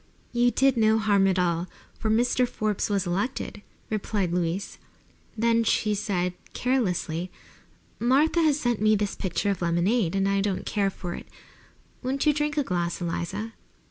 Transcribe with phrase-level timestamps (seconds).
[0.31, 1.67] "You did no harm at all,
[1.99, 2.47] for Mr.
[2.47, 3.61] Forbes was elected,"
[3.91, 4.79] replied Louise.
[5.37, 7.29] Then she said, carelessly:
[7.99, 11.27] "Martha has sent me this pitcher of lemonade, and I don't care for it.
[12.01, 13.53] Won't you drink a glass, Eliza?"